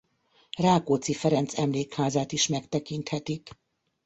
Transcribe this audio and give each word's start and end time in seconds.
Rákóczi 0.57 1.13
Ferenc 1.13 1.57
emlékházát 1.57 2.31
is 2.31 2.47
megtekinthetik. 2.47 3.49